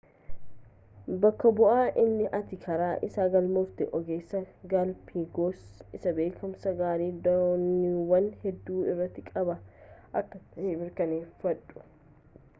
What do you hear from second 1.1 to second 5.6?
bakka bu'aa inni ati karaa isaa galmooftu ogeessa galaapaagoos